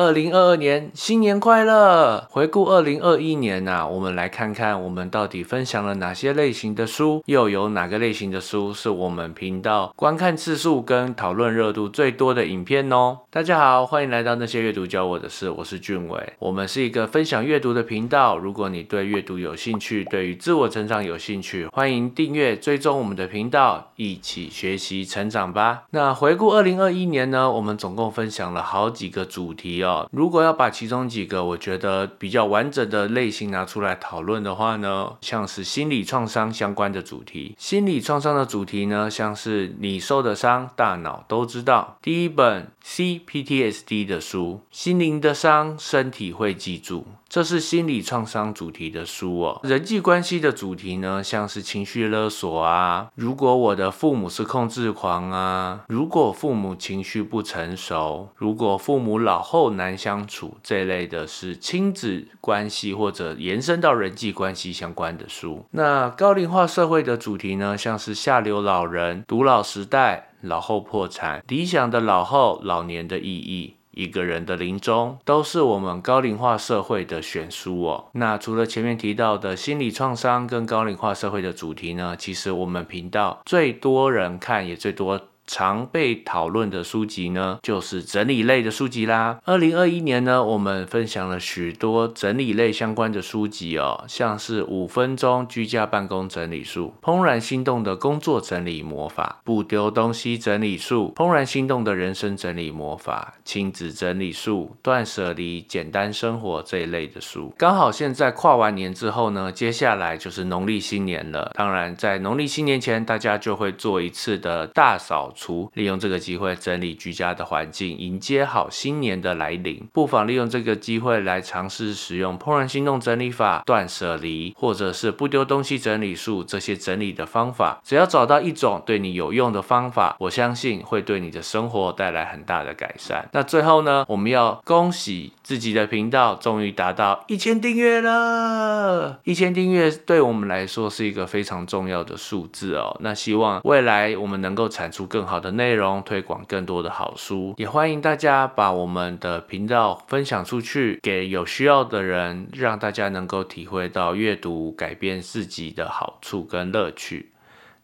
[0.00, 2.26] 二零二二年新年快乐！
[2.30, 13.18] 回顾二零二一年呐，我们来看看我们到底分享了哪些类型的书，又有哪个类型的书是我们频道观看次数跟讨论热度最多的影片哦。
[13.28, 16.32] 大家好，欢迎来到那些阅读教我的事，我是俊伟。
[16.38, 18.38] 我们是一个分享阅读的频道。
[18.38, 25.82] 如果你对阅读有兴趣，对于自我成长有兴趣，欢迎订阅追踪我们的频道，一起学习成长吧。
[25.90, 29.89] 那回顾二零二一年呢，我们总共分享了好几个主题哦。
[30.12, 37.54] 如果要把其中几个我觉得比较完整的类型拿出来讨论的话呢，像是心理创伤相关的主题。
[37.58, 41.96] 心理创伤的主题呢，像是你受的伤，大脑都知道。
[42.02, 42.70] 第一本。
[42.82, 47.04] CPTSD 的书，心灵的伤，身体会记住。
[47.28, 49.60] 这是心理创伤主题的书哦。
[49.62, 65.64] 人际关系的主题呢，像是情绪勒索啊，如果我的父母是控制狂啊，如果父母情绪不成熟，如果父母老后难相处，这类的是亲子关系或者延伸到人际关系相关的书。
[65.70, 70.26] 那高龄化社会的主题呢，像是下流老人、独老时代。
[70.42, 78.06] 老后破产，理想的老后，老年的意义，一个人的临终，都是我们高龄化社会的选书哦。
[78.12, 82.16] 那除了前面提到的心理创伤跟高龄化社会的主题呢？
[82.18, 85.20] 其实我们频道最多人看，也最多。
[85.50, 89.40] 常被讨论的书籍呢，就是整理类的书籍啦。
[89.44, 107.52] 二零二一年呢，我们分享了许多整理类相关的书籍哦，像是五分钟居家办公整理术、怦然心动的工作整理魔法、不丢东西整理术、怦然心动的人生整理魔法、亲子整理术、断舍离简单生活这一类的书。
[107.58, 111.50] 刚好现在跨完年之后呢，接下来就是农历新年了。
[111.56, 115.34] 当然，在农历新年前，大家就会做一次的大扫。
[115.39, 115.39] 除
[115.74, 127.80] 利用这个机会整理居家的环境，迎接好新年的来临，不妨利用这个机会来尝试使用怦然心动整理法、断舍离，或者是不丢东西整理术这些整理的方法。
[127.82, 133.26] 只要找到一种对你有用的方法，我相信会对你的生活带来很大的改善。
[133.32, 139.20] 那最后呢，我们要恭喜自己的频道终于达到一千订阅了。
[139.24, 142.94] 一千订阅对我们来说是一个非常重要的数字哦。
[143.00, 145.29] 那希望未来我们能够产出更。
[145.30, 157.30] 好的内容，推广更多的好书，也欢迎大家把我们的频道分享出去，给有需要的人，让大家能够体会到阅读改变自己的好处跟乐趣。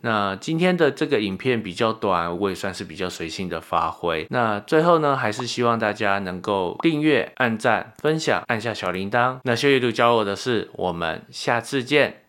[0.00, 4.26] 那今天的这个影片比较短，我也算是比较随性的发挥。
[4.30, 9.38] 那最后呢，还是希望大家能够订阅、按赞、分享，按下小铃铛。
[9.44, 12.23] 那修阅读教我的是，我们下次见。